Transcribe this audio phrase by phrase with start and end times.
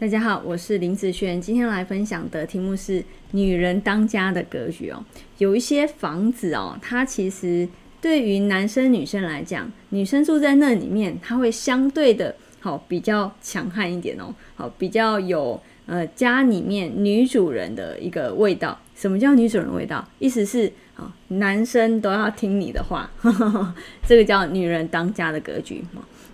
[0.00, 5.04] 大家好，我是林子轩，今天来分享的题目是女人当家的格局哦。
[5.36, 7.68] 有一些房子哦，它其实
[8.00, 18.80] 对于男生女生来讲，女生住在那里面，它会相对的好比较强悍一点哦，好比较有呃家里面女主人的一个味道。
[18.96, 20.08] 什么叫女主人味道？
[20.18, 23.10] 意思是啊，男生都要听你的话，
[24.08, 25.84] 这个叫女人当家的格局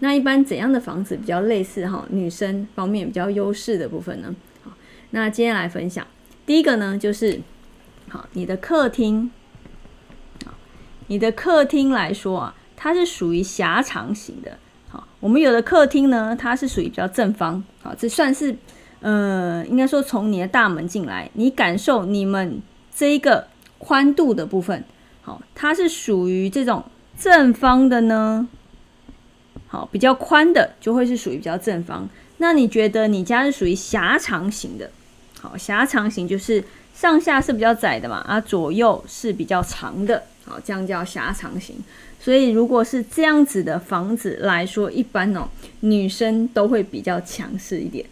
[0.00, 2.04] 那一般怎样的房子比较类似哈？
[2.10, 4.34] 女生方面比较优势的部分呢？
[4.62, 4.72] 好，
[5.10, 6.06] 那今天来分享
[6.44, 7.40] 第一个呢，就是
[8.08, 9.30] 好，你的客厅，
[11.06, 14.58] 你的客厅来说啊，它是属于狭长型的。
[14.88, 17.62] 好，我们有的客厅呢，它是属于比较正方。
[17.82, 18.54] 好，这算是
[19.00, 22.60] 呃，应该说从你的大门进来，你感受你们
[22.94, 23.46] 这一个
[23.78, 24.84] 宽度的部分，
[25.22, 26.84] 好，它是属于这种
[27.18, 28.48] 正方的呢。
[29.74, 32.08] 好，比较宽的就会是属于比较正方。
[32.38, 34.88] 那你觉得你家是属于狭长型的？
[35.40, 36.62] 好，狭长型就是
[36.94, 40.22] 上下是比较窄的嘛，啊，左右是比较长的。
[40.44, 41.74] 好，这样叫狭长型。
[42.20, 45.48] 所以如果是这样子的房子来说，一般哦，
[45.80, 48.06] 女生都会比较强势一点。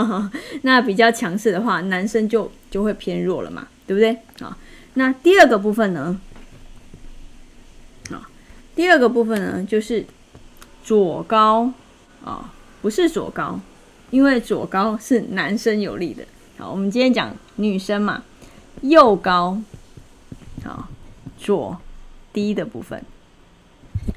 [0.62, 4.16] 那比较强势的话，男生就就会偏弱了嘛，对不对？
[4.40, 4.56] 好，
[4.94, 6.18] 那第二个部分呢？
[8.10, 8.22] 好，
[8.74, 10.06] 第二个部分呢，就是。
[10.82, 11.72] 左高
[12.24, 12.52] 啊，
[12.82, 13.60] 不是左高，
[14.10, 16.24] 因为左高是男生有利的。
[16.58, 18.24] 好，我们今天讲女生嘛，
[18.80, 19.58] 右高，
[20.64, 20.88] 好，
[21.38, 21.78] 左
[22.32, 23.02] 低的部分。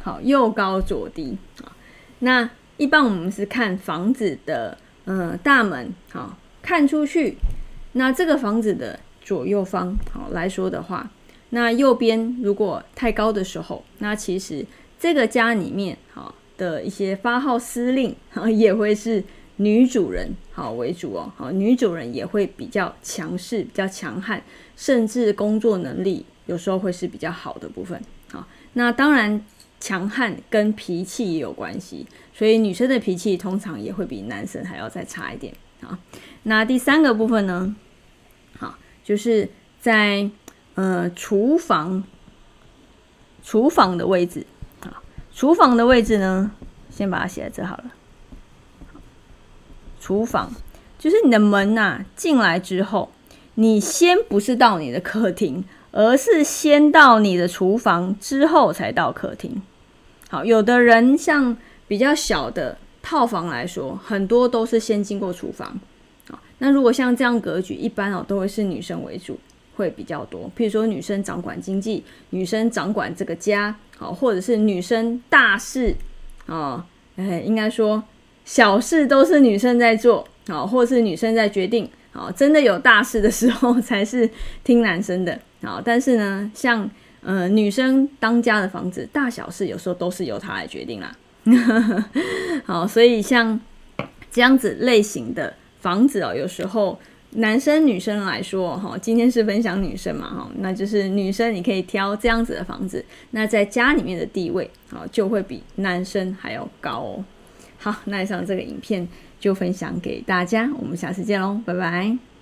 [0.04, 1.72] 好，右高左低啊。
[2.20, 7.38] 那一般我们是看房子的，嗯，大门，好，看出去，
[7.94, 11.12] 那这个房子的左右方，好来说的话，
[11.52, 14.66] 那右边如果太高的时候，那其实
[15.00, 16.34] 这个家里面，好。
[16.58, 19.24] 的一些发号司令，好 也会是
[19.58, 24.42] 女主人好为主哦，好女主人也会比较强势、比较强悍，
[24.76, 28.02] 甚至工作能力有时候会是比较好的部分。
[28.32, 29.46] 好，那当然
[29.80, 35.54] 强悍跟脾气也有关系，所以女生的脾气通常也会比男生还要再差一点。
[35.82, 35.98] 好，
[36.44, 37.76] 那第三个部分呢？
[38.58, 39.50] 好，就是
[39.80, 40.30] 在
[40.74, 42.04] 呃厨房
[43.44, 44.46] 厨房的位置。
[45.36, 46.50] 厨房的位置呢，
[46.90, 47.84] 先把它写在这好了。
[50.00, 50.50] 厨房
[50.98, 53.12] 就是你的门呐，进来之后，
[53.56, 59.62] 你先不是到你的客厅，而是先到你的厨房，之后才到客厅。
[60.30, 65.78] 好，有的人像比较小的套房来说，很多都是先经过厨房。
[66.60, 69.38] 那如果像这样格局，一般哦都会是女生为主。
[69.76, 75.96] 会比较多，譬如说女生掌管经济，女生掌管这个家，好，或者是女生大事，
[76.46, 76.86] 啊，
[77.18, 78.04] 哎，应该说
[78.46, 84.30] 小事都是女生在做，好，或是女生在决定，好，真的有大事的时候 才是
[84.64, 86.90] 听男生的，好，但是呢，像
[87.22, 91.16] 呃女生当家的房子，大小事有时候都是由她来决定啦，
[92.66, 93.60] 好，所以像
[94.32, 96.98] 这样子类型的房子哦，有时候。
[97.36, 107.26] 男生女生来说，哈，今天是分享女生嘛，哈，那就是女生你可以挑这样子的房子，那在家里面的地位，好，就会比男生还要高哦。
[107.78, 109.08] 好，那以上这个影片
[109.40, 112.35] 就分享给大家，我们下次见喽，拜拜。